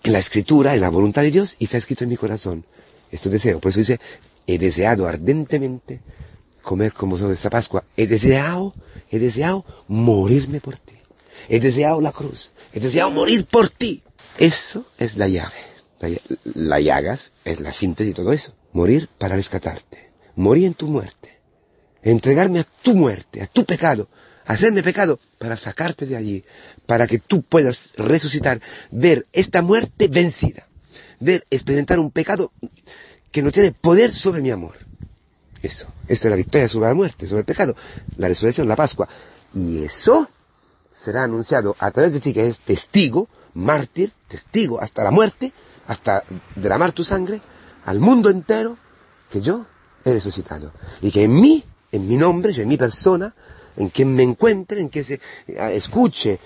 en 0.04 0.14
la 0.14 0.20
escritura, 0.20 0.74
en 0.74 0.82
la 0.82 0.90
voluntad 0.90 1.22
de 1.22 1.32
Dios, 1.32 1.56
y 1.60 1.66
está 1.66 1.78
escrito 1.78 2.04
en 2.04 2.10
mi 2.10 2.18
corazón. 2.18 2.66
Esto 3.12 3.30
deseo. 3.30 3.60
Por 3.60 3.70
eso 3.70 3.80
dice, 3.80 4.00
he 4.48 4.58
deseado 4.58 5.08
ardentemente 5.08 6.02
comer 6.62 6.94
como 6.94 7.18
de 7.18 7.34
esta 7.34 7.50
Pascua. 7.50 7.84
He 7.98 8.08
deseado, 8.08 8.74
he 9.10 9.20
deseado 9.20 9.66
morirme 9.88 10.62
por 10.62 10.78
ti. 10.78 10.96
He 11.50 11.60
deseado 11.60 12.02
la 12.02 12.12
cruz. 12.12 12.52
He 12.74 12.80
deseado 12.80 13.12
morir 13.12 13.46
por 13.46 13.70
ti. 13.70 14.04
Eso 14.38 14.86
es 14.98 15.18
la 15.18 15.28
llave. 15.28 15.54
La, 16.00 16.10
la 16.56 16.80
llagas 16.80 17.32
es 17.46 17.60
la 17.60 17.72
síntesis 17.72 18.16
de 18.16 18.22
todo 18.22 18.34
eso. 18.34 18.54
Morir 18.74 19.10
para 19.18 19.36
rescatarte. 19.36 20.12
Morir 20.36 20.66
en 20.66 20.74
tu 20.74 20.88
muerte. 20.88 21.40
Entregarme 22.04 22.60
a 22.60 22.68
tu 22.82 22.96
muerte, 22.96 23.42
a 23.42 23.48
tu 23.48 23.66
pecado 23.66 24.08
hacerme 24.46 24.84
pecado 24.84 25.20
para 25.38 25.58
sacarte 25.58 26.06
de 26.06 26.18
allí, 26.18 26.44
para 26.86 27.08
que 27.08 27.20
tú 27.20 27.42
puedas 27.42 27.94
resucitar, 27.98 28.62
ver 28.92 29.28
esta 29.34 29.62
muerte 29.62 30.08
vencida, 30.08 30.68
ver, 31.20 31.46
experimentar 31.50 32.00
un 32.00 32.12
pecado 32.12 32.52
que 33.32 33.42
no 33.42 33.52
tiene 33.52 33.72
poder 33.72 34.14
sobre 34.14 34.42
mi 34.42 34.52
amor. 34.52 34.74
Eso, 35.62 35.88
esa 36.08 36.28
es 36.28 36.30
la 36.32 36.36
victoria 36.36 36.68
sobre 36.68 36.90
la 36.90 36.96
muerte, 36.96 37.28
sobre 37.28 37.42
el 37.42 37.46
pecado, 37.46 37.76
la 38.18 38.28
resurrección, 38.28 38.68
la 38.68 38.76
Pascua. 38.76 39.08
Y 39.54 39.84
eso 39.84 40.28
será 40.94 41.24
anunciado 41.24 41.76
a 41.80 41.92
través 41.92 42.14
de 42.14 42.20
ti 42.20 42.34
que 42.34 42.48
es 42.48 42.62
testigo, 42.62 43.28
mártir, 43.54 44.12
testigo 44.28 44.82
hasta 44.82 45.04
la 45.04 45.12
muerte, 45.12 45.54
hasta 45.88 46.24
derramar 46.56 46.92
tu 46.92 47.04
sangre, 47.04 47.42
al 47.86 48.00
mundo 48.00 48.30
entero, 48.30 48.78
que 49.30 49.42
yo 49.42 49.66
he 50.04 50.14
resucitado. 50.14 50.72
Y 51.02 51.12
que 51.12 51.24
en 51.24 51.34
mí, 51.34 51.64
en 51.92 52.08
mi 52.08 52.18
nombre, 52.18 52.54
yo 52.54 52.64
en 52.64 52.70
mi 52.70 52.78
persona, 52.78 53.34
en 53.78 53.90
quien 53.90 54.14
me 54.14 54.24
encuentre, 54.24 54.82
en 54.82 54.90
que 54.90 55.04
se 55.04 55.16
eh, 55.48 55.72
escuche 55.74 56.40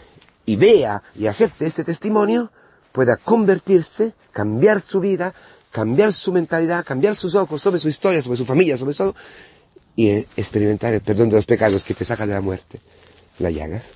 y 0.46 0.56
vea 0.56 1.02
y 1.16 1.28
acepte 1.28 1.66
este 1.66 1.84
testimonio, 1.84 2.52
pueda 2.92 3.18
convertirse, 3.18 4.14
cambiar 4.32 4.80
su 4.80 5.00
vida, 5.00 5.34
cambiar 5.72 6.14
su 6.14 6.32
mentalidad, 6.32 6.86
cambiar 6.86 7.16
sus 7.16 7.36
ojos 7.36 7.62
sobre 7.62 7.80
su 7.80 7.90
historia, 7.90 8.22
sobre 8.22 8.38
su 8.38 8.46
familia, 8.46 8.78
sobre 8.78 8.96
todo, 8.96 9.16
y 9.96 10.10
eh, 10.10 10.28
experimentar 10.38 10.94
el 10.94 11.02
perdón 11.02 11.30
de 11.30 11.36
los 11.36 11.46
pecados 11.46 11.84
que 11.84 11.94
te 11.94 12.06
sacan 12.06 12.30
de 12.30 12.36
la 12.36 12.42
muerte. 12.42 12.80
las 13.40 13.54
llagas, 13.54 13.92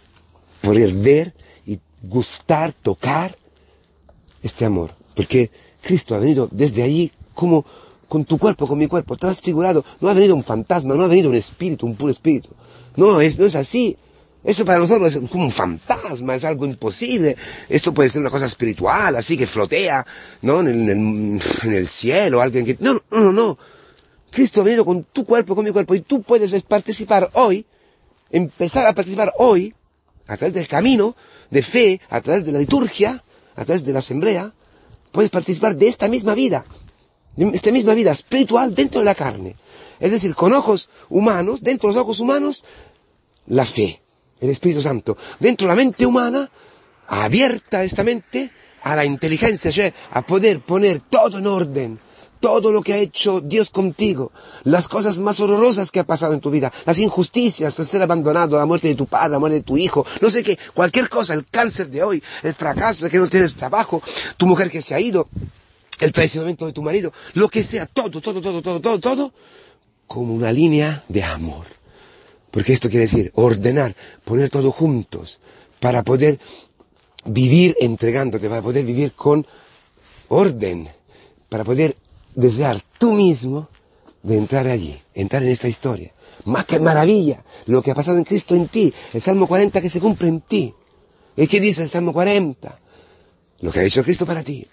poder 0.61 0.93
ver 0.93 1.33
y 1.65 1.79
gustar, 2.03 2.73
tocar 2.73 3.37
este 4.41 4.65
amor. 4.65 4.91
Porque 5.15 5.51
Cristo 5.81 6.15
ha 6.15 6.19
venido 6.19 6.47
desde 6.51 6.83
allí 6.83 7.11
como 7.33 7.65
con 8.07 8.25
tu 8.25 8.37
cuerpo, 8.37 8.67
con 8.67 8.77
mi 8.77 8.87
cuerpo, 8.87 9.15
transfigurado. 9.15 9.85
No 10.01 10.09
ha 10.09 10.13
venido 10.13 10.35
un 10.35 10.43
fantasma, 10.43 10.95
no 10.95 11.03
ha 11.03 11.07
venido 11.07 11.29
un 11.29 11.35
espíritu, 11.35 11.85
un 11.85 11.95
puro 11.95 12.11
espíritu. 12.11 12.49
No, 12.95 13.21
es, 13.21 13.39
no 13.39 13.45
es 13.45 13.55
así. 13.55 13.95
Eso 14.43 14.63
para 14.63 14.79
nosotros 14.79 15.13
es 15.13 15.29
como 15.29 15.43
un 15.43 15.51
fantasma, 15.51 16.35
es 16.35 16.45
algo 16.45 16.65
imposible. 16.65 17.35
Esto 17.67 17.93
puede 17.93 18.09
ser 18.09 18.21
una 18.21 18.29
cosa 18.29 18.45
espiritual, 18.45 19.15
así 19.15 19.37
que 19.37 19.45
flotea, 19.45 20.05
¿no? 20.41 20.61
En 20.61 20.67
el, 20.67 20.89
en 20.89 21.73
el 21.73 21.87
cielo, 21.87 22.41
alguien 22.41 22.65
que... 22.65 22.77
No, 22.79 22.93
no, 23.11 23.19
no, 23.19 23.33
no. 23.33 23.57
Cristo 24.31 24.61
ha 24.61 24.63
venido 24.63 24.85
con 24.85 25.03
tu 25.03 25.25
cuerpo, 25.25 25.55
con 25.55 25.65
mi 25.65 25.71
cuerpo, 25.71 25.93
y 25.93 26.01
tú 26.01 26.21
puedes 26.21 26.53
participar 26.63 27.29
hoy, 27.33 27.65
empezar 28.31 28.85
a 28.85 28.93
participar 28.93 29.33
hoy, 29.37 29.73
a 30.29 30.38
través 30.38 30.53
del 30.53 30.67
camino 30.67 31.15
de 31.50 31.62
fe, 31.63 32.00
a 32.09 32.21
través 32.21 32.45
de 32.45 32.51
la 32.51 32.59
liturgia, 32.59 33.24
a 33.55 33.65
través 33.65 33.83
de 33.83 33.91
la 33.91 34.00
asamblea, 34.00 34.53
puedes 35.12 35.31
participar 35.31 35.75
de 35.75 35.88
esta 35.88 36.07
misma 36.07 36.36
vida, 36.36 36.65
de 37.36 37.50
esta 37.53 37.71
misma 37.71 37.95
vida 37.95 38.12
espiritual 38.12 38.75
dentro 38.75 39.01
de 39.01 39.05
la 39.05 39.15
carne. 39.15 39.55
Es 40.00 40.12
decir, 40.12 40.36
con 40.36 40.53
ojos 40.53 40.89
humanos, 41.09 41.62
dentro 41.63 41.89
de 41.89 41.95
los 41.95 42.03
ojos 42.03 42.19
humanos, 42.19 42.63
la 43.48 43.65
fe, 43.65 44.01
el 44.39 44.51
Espíritu 44.51 44.81
Santo. 44.81 45.17
Dentro 45.39 45.67
de 45.67 45.74
la 45.74 45.75
mente 45.75 46.05
humana, 46.05 46.50
abierta 47.07 47.83
esta 47.83 48.03
mente 48.03 48.51
a 48.83 48.95
la 48.95 49.05
inteligencia, 49.05 49.93
a 50.12 50.21
poder 50.21 50.62
poner 50.62 51.01
todo 51.01 51.39
en 51.39 51.48
orden, 51.48 52.00
todo 52.39 52.72
lo 52.72 52.81
que 52.81 52.93
ha 52.93 52.98
hecho 52.98 53.41
Dios 53.41 53.69
contigo, 53.69 54.31
las 54.63 54.88
cosas 54.88 55.19
más 55.19 55.39
horrorosas 55.39 55.91
que 55.91 56.00
ha 56.00 56.05
pasado 56.05 56.34
en 56.34 56.39
tu 56.39 56.50
vida, 56.50 56.72
las 56.86 56.98
injusticias, 57.00 57.77
el 57.79 57.86
ser 57.86 58.01
abandonado, 58.01 58.58
la 58.58 58.65
muerte 58.65 58.88
de 58.88 58.96
tu 58.96 59.05
padre, 59.05 59.29
la 59.29 59.39
muerte 59.39 59.58
de 59.58 59.63
tu 59.63 59.77
hijo, 59.77 60.05
no 60.22 60.29
sé 60.29 60.43
qué, 60.43 60.58
cualquier 60.74 61.10
cosa, 61.10 61.34
el 61.34 61.46
cáncer 61.48 61.89
de 61.89 62.03
hoy, 62.03 62.24
el 62.43 62.53
fracaso 62.53 63.05
de 63.05 63.12
que 63.12 63.17
no 63.17 63.27
tienes 63.27 63.55
trabajo, 63.55 64.01
tu 64.38 64.46
mujer 64.46 64.69
que 64.69 64.81
se 64.81 64.96
ha 64.96 65.00
ido, 65.00 65.27
el 66.00 66.12
traicionamiento 66.12 66.65
de 66.65 66.74
tu 66.74 66.81
marido, 66.81 67.12
lo 67.34 67.50
que 67.50 67.63
sea, 67.63 67.86
todo, 67.86 68.22
todo, 68.22 68.41
todo, 68.41 68.62
todo, 68.62 68.79
todo, 68.79 69.00
todo, 69.00 69.34
como 70.08 70.34
una 70.34 70.51
línea 70.51 71.03
de 71.08 71.24
amor. 71.24 71.65
Porque 72.51 72.74
esto 72.74 72.89
quiere 72.89 73.05
decir 73.05 73.31
ordenar, 73.36 73.96
poner 74.24 74.50
todo 74.50 74.72
juntos, 74.72 75.39
para 75.79 76.03
poder 76.03 76.39
vivir 77.25 77.75
entregándote, 77.79 78.50
para 78.50 78.62
poder 78.62 78.86
vivir 78.86 79.13
con 79.13 79.46
orden, 80.29 80.89
para 81.50 81.63
poder 81.63 81.96
desear 82.36 82.83
tú 82.98 83.13
mismo 83.13 83.69
de 84.24 84.38
entrar 84.38 84.67
allí, 84.67 85.00
entrar 85.13 85.43
en 85.43 85.50
esta 85.50 85.67
historia. 85.67 86.13
Más 86.45 86.65
que 86.65 86.79
maravilla 86.79 87.43
lo 87.65 87.81
que 87.81 87.91
ha 87.91 87.95
pasado 87.95 88.17
en 88.17 88.24
Cristo 88.24 88.55
en 88.55 88.67
ti, 88.67 88.93
el 89.13 89.21
Salmo 89.21 89.48
40 89.48 89.81
que 89.81 89.89
se 89.89 90.00
cumple 90.00 90.27
en 90.29 90.41
ti. 90.41 90.74
¿Y 91.36 91.48
qué 91.48 91.59
dice 91.59 91.83
el 91.83 91.89
Salmo 91.89 92.13
40? 92.13 92.79
Lo 93.62 93.71
que 93.71 93.79
ha 93.79 93.83
hecho 93.83 94.03
Cristo 94.03 94.25
para 94.25 94.43
ti. 94.43 94.65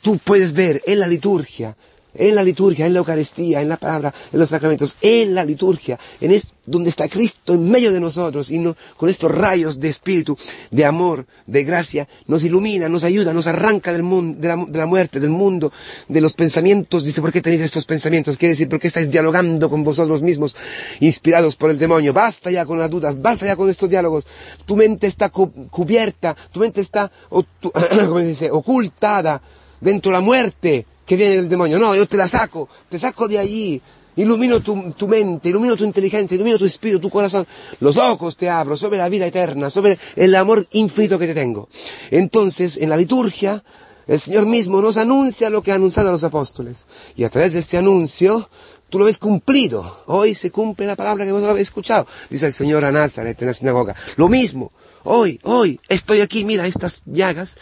Tú 0.00 0.18
puedes 0.18 0.52
ver 0.52 0.82
en 0.86 1.00
la 1.00 1.06
liturgia 1.06 1.76
en 2.14 2.34
la 2.34 2.42
liturgia, 2.42 2.86
en 2.86 2.92
la 2.94 3.00
Eucaristía, 3.00 3.60
en 3.60 3.68
la 3.68 3.76
palabra, 3.76 4.14
en 4.32 4.38
los 4.38 4.48
sacramentos, 4.48 4.96
en 5.00 5.34
la 5.34 5.44
liturgia, 5.44 5.98
en 6.20 6.40
donde 6.66 6.90
está 6.90 7.08
Cristo 7.08 7.54
en 7.54 7.70
medio 7.70 7.92
de 7.92 8.00
nosotros 8.00 8.50
y 8.50 8.58
no, 8.58 8.76
con 8.96 9.08
estos 9.08 9.30
rayos 9.30 9.78
de 9.78 9.88
espíritu, 9.88 10.36
de 10.70 10.84
amor, 10.84 11.26
de 11.46 11.64
gracia, 11.64 12.08
nos 12.26 12.44
ilumina, 12.44 12.88
nos 12.88 13.04
ayuda, 13.04 13.32
nos 13.34 13.46
arranca 13.46 13.92
del 13.92 14.02
mundo, 14.02 14.40
de 14.40 14.48
la, 14.48 14.64
de 14.66 14.78
la 14.78 14.86
muerte, 14.86 15.20
del 15.20 15.30
mundo, 15.30 15.72
de 16.08 16.20
los 16.20 16.34
pensamientos. 16.34 17.04
Dice, 17.04 17.20
¿por 17.20 17.32
qué 17.32 17.40
tenéis 17.40 17.62
estos 17.62 17.86
pensamientos? 17.86 18.36
Quiere 18.36 18.52
decir, 18.52 18.68
¿por 18.68 18.80
qué 18.80 18.88
estáis 18.88 19.10
dialogando 19.10 19.68
con 19.68 19.84
vosotros 19.84 20.22
mismos, 20.22 20.56
inspirados 21.00 21.56
por 21.56 21.70
el 21.70 21.78
demonio? 21.78 22.12
Basta 22.12 22.50
ya 22.50 22.64
con 22.64 22.78
las 22.78 22.90
dudas, 22.90 23.20
basta 23.20 23.46
ya 23.46 23.56
con 23.56 23.68
estos 23.68 23.90
diálogos. 23.90 24.24
Tu 24.64 24.76
mente 24.76 25.06
está 25.06 25.28
cubierta, 25.28 26.36
tu 26.52 26.60
mente 26.60 26.80
está, 26.80 27.10
¿cómo 27.30 28.18
se 28.18 28.26
dice?, 28.26 28.50
ocultada 28.50 29.42
dentro 29.80 30.10
de 30.10 30.14
la 30.14 30.20
muerte 30.20 30.86
que 31.06 31.16
viene 31.16 31.36
del 31.36 31.48
demonio. 31.48 31.78
No, 31.78 31.94
yo 31.94 32.06
te 32.06 32.16
la 32.16 32.28
saco, 32.28 32.68
te 32.88 32.98
saco 32.98 33.28
de 33.28 33.38
allí. 33.38 33.80
Ilumino 34.16 34.60
tu, 34.60 35.08
mente, 35.08 35.48
ilumino 35.48 35.76
tu 35.76 35.84
inteligencia, 35.84 36.36
ilumino 36.36 36.56
tu 36.56 36.64
espíritu, 36.64 37.00
tu 37.00 37.10
corazón. 37.10 37.46
Los 37.80 37.96
ojos 37.96 38.36
te 38.36 38.48
abro 38.48 38.76
sobre 38.76 38.98
la 38.98 39.08
vida 39.08 39.26
eterna, 39.26 39.70
sobre 39.70 39.98
el 40.14 40.34
amor 40.36 40.66
infinito 40.70 41.18
que 41.18 41.26
te 41.26 41.34
tengo. 41.34 41.68
Entonces, 42.12 42.76
en 42.76 42.90
la 42.90 42.96
liturgia, 42.96 43.64
el 44.06 44.20
Señor 44.20 44.46
mismo 44.46 44.80
nos 44.80 44.98
anuncia 44.98 45.50
lo 45.50 45.62
que 45.62 45.72
ha 45.72 45.74
anunciado 45.74 46.10
a 46.10 46.12
los 46.12 46.22
apóstoles. 46.22 46.86
Y 47.16 47.24
a 47.24 47.28
través 47.28 47.54
de 47.54 47.58
este 47.58 47.76
anuncio, 47.76 48.48
tú 48.88 49.00
lo 49.00 49.06
ves 49.06 49.18
cumplido. 49.18 50.04
Hoy 50.06 50.34
se 50.34 50.52
cumple 50.52 50.86
la 50.86 50.94
palabra 50.94 51.24
que 51.24 51.32
vos 51.32 51.42
habéis 51.42 51.68
escuchado. 51.68 52.06
Dice 52.30 52.46
el 52.46 52.52
Señor 52.52 52.84
a 52.84 52.92
Nazaret 52.92 53.40
en 53.42 53.48
la 53.48 53.54
sinagoga. 53.54 53.96
Lo 54.14 54.28
mismo. 54.28 54.70
Hoy, 55.02 55.40
hoy, 55.42 55.80
estoy 55.88 56.20
aquí, 56.20 56.44
mira 56.44 56.68
estas 56.68 57.02
llagas. 57.04 57.56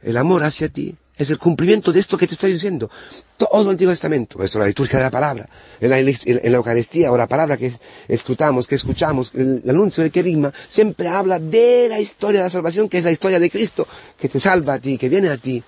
El 0.00 0.16
amor 0.16 0.44
hacia 0.44 0.68
ti 0.68 0.94
es 1.18 1.30
el 1.30 1.38
cumplimiento 1.38 1.92
de 1.92 1.98
esto 1.98 2.16
que 2.16 2.26
te 2.26 2.34
estoy 2.34 2.52
diciendo. 2.52 2.88
Todo 3.36 3.62
el 3.62 3.70
Antiguo 3.70 3.92
Testamento, 3.92 4.42
eso 4.42 4.58
la 4.58 4.66
liturgia 4.66 4.98
de 4.98 5.04
la 5.04 5.10
palabra, 5.10 5.48
en 5.80 5.90
la, 5.90 5.98
Eucaristía 5.98 7.10
o 7.10 7.18
la 7.18 7.26
palabra 7.26 7.56
que 7.56 7.72
escrutamos, 8.06 8.66
que 8.66 8.76
escuchamos, 8.76 9.34
el, 9.34 9.62
el 9.64 9.70
anuncio 9.70 10.02
del 10.02 10.12
querigma, 10.12 10.52
siempre 10.68 11.08
habla 11.08 11.38
de 11.38 11.88
la 11.88 12.00
historia 12.00 12.40
de 12.40 12.46
la 12.46 12.50
salvación, 12.50 12.88
que 12.88 12.98
es 12.98 13.04
la 13.04 13.10
historia 13.10 13.40
de 13.40 13.50
Cristo, 13.50 13.86
que 14.18 14.28
te 14.28 14.38
salva 14.38 14.74
a 14.74 14.78
ti, 14.78 14.96
que 14.96 15.08
viene 15.08 15.28
a 15.28 15.36
ti. 15.36 15.62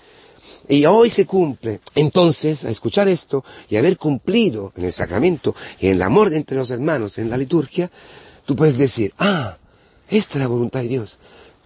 Y 0.69 0.85
hoy 0.87 1.11
se 1.11 1.27
cumple. 1.27 1.81
Entonces, 1.97 2.65
a 2.65 2.71
escuchar 2.71 3.09
esto 3.09 3.45
y 3.69 3.77
haber 3.77 3.97
cumplido 3.97 4.73
en 4.77 4.85
el 4.85 4.93
sacramento 4.93 5.55
y 5.81 5.89
en 5.89 5.95
el 5.95 6.03
amor 6.03 6.33
entre 6.33 6.57
los 6.57 6.71
hermanos, 6.71 7.19
en 7.19 7.29
la 7.29 7.37
liturgia, 7.37 7.91
tú 8.47 8.55
puedes 8.55 8.79
decir, 8.79 9.13
ah, 9.19 9.57
esta 10.09 10.35
es 10.39 10.41
la 10.41 10.49
voluntad 10.49 10.81
de 10.81 10.89
Dios 10.89 11.19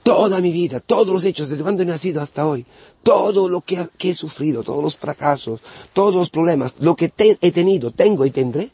toda 0.05 0.41
mi 0.41 0.53
vida, 0.53 0.79
todos 0.79 1.09
los 1.09 1.25
hechos, 1.25 1.49
desde 1.49 1.65
cuando 1.65 1.83
he 1.83 1.87
nacido 1.87 2.23
hasta 2.23 2.47
hoy, 2.47 2.65
todo 3.03 3.49
lo 3.49 3.63
que, 3.63 3.89
he 3.99 4.15
sufrido, 4.15 4.63
todos 4.63 4.85
los 4.85 4.97
fracasos, 4.97 5.61
todos 5.93 6.15
los 6.15 6.31
problemas, 6.31 6.77
lo 6.79 6.95
que 6.95 7.11
he 7.19 7.51
tenido, 7.51 7.91
tengo 7.91 8.25
y 8.25 8.31
tendré, 8.31 8.71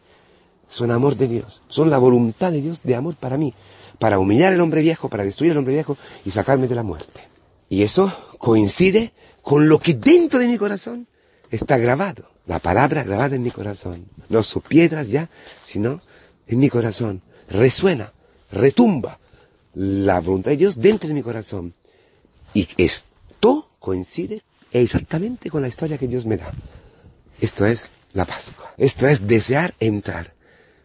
son 0.69 0.91
amor 0.91 1.17
de 1.17 1.29
Dios, 1.29 1.63
son 1.69 1.89
la 1.89 1.99
voluntad 1.99 2.53
de 2.53 2.61
Dios 2.61 2.83
de 2.83 2.97
amor 2.97 3.15
para 3.15 3.39
mí, 3.39 3.55
para 3.99 4.19
humillar 4.19 4.53
al 4.53 4.61
hombre 4.61 4.83
viejo, 4.83 5.09
para 5.09 5.25
destruir 5.25 5.53
al 5.53 5.59
hombre 5.59 5.75
viejo 5.75 5.97
y 6.25 6.33
sacarme 6.33 6.67
de 6.67 6.75
la 6.75 6.83
muerte. 6.83 7.29
Y 7.69 7.83
eso 7.83 8.13
coincide 8.39 9.13
con 9.41 9.69
lo 9.69 9.79
que 9.79 9.95
dentro 9.95 10.41
de 10.41 10.49
mi 10.49 10.59
corazón 10.59 11.07
está 11.51 11.79
grabado, 11.79 12.25
la 12.47 12.59
palabra 12.59 13.05
grabada 13.05 13.37
en 13.37 13.45
mi 13.45 13.53
corazón, 13.53 14.07
no 14.29 14.43
son 14.43 14.63
piedras 14.63 15.09
ya, 15.09 15.31
sino 15.63 16.01
en 16.49 16.59
mi 16.59 16.69
corazón, 16.69 17.23
resuena, 17.49 18.13
retumba, 18.51 19.21
la 19.75 20.21
voluntad 20.21 20.51
de 20.51 20.57
Dios 20.57 20.79
dentro 20.79 21.09
de 21.09 21.15
mi 21.15 21.23
corazón. 21.23 21.75
Y 22.55 22.69
esto 22.77 23.71
coincide 23.79 24.43
exactamente 24.73 25.51
con 25.51 25.63
la 25.63 25.69
historia 25.69 25.99
que 25.99 26.09
Dios 26.09 26.27
me 26.27 26.37
da. 26.37 26.51
Esto 27.41 27.67
es 27.67 27.91
la 28.13 28.25
Pascua. 28.25 28.73
Esto 28.77 29.07
es 29.07 29.27
desear 29.27 29.75
entrar. 29.81 30.33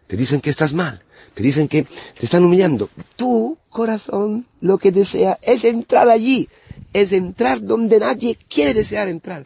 Te 0.08 0.16
dicen 0.16 0.42
que 0.42 0.50
estás 0.50 0.74
mal. 0.74 1.02
Te 1.34 1.44
dicen 1.44 1.68
que 1.68 1.84
te 1.84 2.26
están 2.26 2.46
humillando. 2.46 2.90
Tu 3.16 3.58
corazón 3.70 4.46
lo 4.62 4.78
que 4.78 4.92
desea 4.92 5.40
es 5.42 5.64
entrar 5.66 6.10
allí. 6.10 6.48
Es 6.94 7.12
entrar 7.12 7.62
donde 7.62 8.00
nadie 8.00 8.38
quiere 8.48 8.74
desear 8.74 9.10
entrar. 9.10 9.46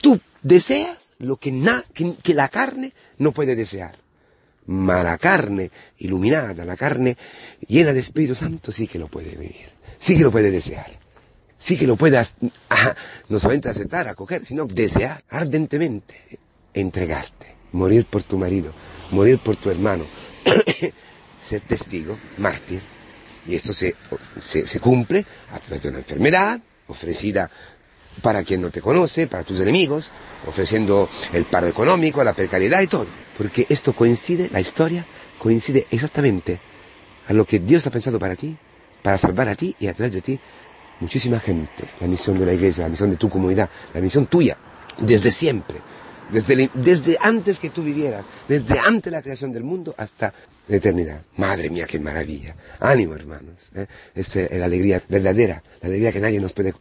Tú 0.00 0.20
deseas 0.42 1.14
lo 1.18 1.36
que, 1.36 1.52
que 2.22 2.34
la 2.34 2.48
carne 2.48 2.92
no 3.18 3.32
puede 3.32 3.56
desear. 3.56 3.92
Ma 4.70 5.02
la 5.02 5.18
carne 5.18 5.68
iluminada, 5.98 6.64
la 6.64 6.76
carne 6.76 7.16
llena 7.66 7.92
de 7.92 7.98
Espíritu 7.98 8.36
Santo, 8.36 8.70
sí 8.70 8.86
que 8.86 9.00
lo 9.00 9.08
puede 9.08 9.30
vivir, 9.30 9.66
sí 9.98 10.16
que 10.16 10.22
lo 10.22 10.30
puede 10.30 10.52
desear, 10.52 10.86
sí 11.58 11.76
que 11.76 11.88
lo 11.88 11.96
puede 11.96 12.18
ah, 12.18 12.94
no 13.28 13.40
solamente 13.40 13.68
aceptar, 13.68 14.06
acoger, 14.06 14.44
sino 14.44 14.66
desear 14.66 15.24
ardentemente, 15.28 16.38
entregarte, 16.72 17.56
morir 17.72 18.06
por 18.06 18.22
tu 18.22 18.38
marido, 18.38 18.72
morir 19.10 19.40
por 19.40 19.56
tu 19.56 19.70
hermano, 19.70 20.04
ser 21.42 21.60
testigo, 21.62 22.16
mártir. 22.38 22.80
Y 23.48 23.56
esto 23.56 23.72
se, 23.72 23.96
se, 24.38 24.68
se 24.68 24.78
cumple 24.78 25.26
a 25.50 25.58
través 25.58 25.82
de 25.82 25.88
una 25.88 25.98
enfermedad 25.98 26.60
ofrecida 26.86 27.50
para 28.22 28.42
quien 28.44 28.60
no 28.60 28.70
te 28.70 28.80
conoce, 28.80 29.26
para 29.26 29.44
tus 29.44 29.60
enemigos, 29.60 30.12
ofreciendo 30.46 31.08
el 31.32 31.44
paro 31.44 31.66
económico, 31.66 32.22
la 32.22 32.34
precariedad 32.34 32.80
y 32.80 32.86
todo. 32.86 33.06
Porque 33.36 33.66
esto 33.68 33.92
coincide, 33.92 34.50
la 34.52 34.60
historia 34.60 35.04
coincide 35.38 35.86
exactamente 35.90 36.58
a 37.28 37.32
lo 37.32 37.44
que 37.44 37.60
Dios 37.60 37.86
ha 37.86 37.90
pensado 37.90 38.18
para 38.18 38.36
ti, 38.36 38.56
para 39.02 39.16
salvar 39.16 39.48
a 39.48 39.54
ti 39.54 39.74
y 39.78 39.86
a 39.86 39.94
través 39.94 40.12
de 40.12 40.20
ti 40.20 40.38
muchísima 41.00 41.40
gente. 41.40 41.84
La 42.00 42.06
misión 42.06 42.38
de 42.38 42.46
la 42.46 42.52
iglesia, 42.52 42.84
la 42.84 42.90
misión 42.90 43.10
de 43.10 43.16
tu 43.16 43.28
comunidad, 43.28 43.68
la 43.94 44.00
misión 44.00 44.26
tuya, 44.26 44.56
desde 44.98 45.32
siempre. 45.32 45.78
Desde, 46.30 46.70
desde 46.74 47.18
antes 47.20 47.58
que 47.58 47.70
tú 47.70 47.82
vivieras, 47.82 48.24
desde 48.46 48.78
antes 48.78 49.10
de 49.10 49.10
la 49.10 49.20
creación 49.22 49.52
del 49.52 49.64
mundo 49.64 49.92
hasta 49.98 50.32
la 50.68 50.76
eternidad. 50.76 51.22
Madre 51.38 51.70
mía, 51.70 51.86
qué 51.88 51.98
maravilla. 51.98 52.54
Ánimo, 52.78 53.14
hermanos. 53.14 53.72
¿eh? 53.74 53.88
Es 54.14 54.36
la 54.36 54.66
alegría 54.66 55.02
verdadera, 55.08 55.60
la 55.80 55.88
alegría 55.88 56.12
que 56.12 56.20
nadie 56.20 56.38
nos 56.38 56.52
puede 56.52 56.72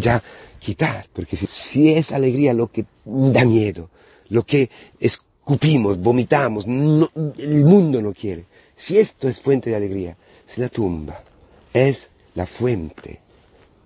ya 0.00 0.22
quitar, 0.58 1.06
porque 1.12 1.36
si, 1.36 1.92
es 1.92 2.12
alegría 2.12 2.54
lo 2.54 2.68
que 2.68 2.84
da 3.04 3.44
miedo, 3.44 3.90
lo 4.28 4.44
que 4.44 4.70
escupimos, 4.98 5.98
vomitamos, 5.98 6.66
el 6.66 7.64
mundo 7.64 8.00
no 8.02 8.12
quiere. 8.12 8.44
Si 8.76 8.98
esto 8.98 9.28
es 9.28 9.40
fuente 9.40 9.70
de 9.70 9.76
alegría, 9.76 10.16
si 10.46 10.60
la 10.60 10.68
tumba, 10.68 11.22
es 11.72 12.10
la 12.34 12.46
fuente 12.46 13.20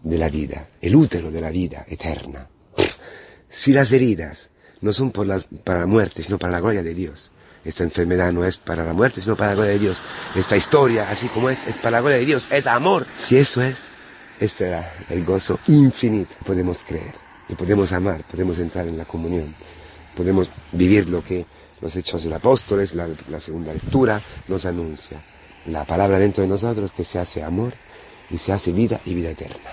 de 0.02 0.18
la 0.18 0.28
vida, 0.28 0.68
el 0.80 0.94
útero 0.96 1.30
de 1.30 1.40
la 1.40 1.50
vida 1.50 1.84
eterna. 1.88 2.48
Si 3.48 3.72
las 3.72 3.92
heridas 3.92 4.50
no 4.80 4.92
son 4.92 5.10
por 5.10 5.26
las, 5.26 5.48
para 5.64 5.80
la 5.80 5.86
muerte, 5.86 6.22
sino 6.22 6.38
para 6.38 6.52
la 6.52 6.60
gloria 6.60 6.82
de 6.82 6.94
Dios, 6.94 7.30
esta 7.64 7.82
enfermedad 7.82 8.32
no 8.32 8.44
es 8.44 8.58
para 8.58 8.84
la 8.84 8.92
muerte, 8.92 9.20
sino 9.20 9.36
para 9.36 9.50
la 9.50 9.54
gloria 9.54 9.72
de 9.72 9.78
Dios. 9.78 9.96
Esta 10.36 10.56
historia, 10.56 11.08
así 11.10 11.28
como 11.28 11.48
es, 11.48 11.66
es 11.66 11.78
para 11.78 11.92
la 11.92 12.00
gloria 12.00 12.18
de 12.18 12.26
Dios, 12.26 12.48
es 12.50 12.66
amor. 12.66 13.06
Si 13.10 13.36
eso 13.38 13.62
es, 13.62 13.88
ese 14.40 14.56
será 14.56 14.94
el 15.10 15.24
gozo 15.24 15.58
infinito. 15.68 16.34
Podemos 16.44 16.82
creer 16.82 17.14
y 17.48 17.54
podemos 17.54 17.92
amar, 17.92 18.24
podemos 18.24 18.58
entrar 18.58 18.86
en 18.88 18.98
la 18.98 19.04
comunión, 19.04 19.54
podemos 20.16 20.48
vivir 20.72 21.08
lo 21.08 21.22
que 21.22 21.46
los 21.80 21.94
hechos 21.96 22.24
de 22.24 22.34
apóstoles, 22.34 22.94
la, 22.94 23.08
la 23.28 23.40
segunda 23.40 23.72
lectura, 23.72 24.20
nos 24.48 24.64
anuncia. 24.64 25.22
La 25.66 25.84
palabra 25.84 26.18
dentro 26.18 26.42
de 26.42 26.48
nosotros 26.48 26.92
que 26.92 27.04
se 27.04 27.18
hace 27.18 27.42
amor 27.42 27.72
y 28.30 28.38
se 28.38 28.52
hace 28.52 28.72
vida 28.72 29.00
y 29.04 29.14
vida 29.14 29.30
eterna. 29.30 29.70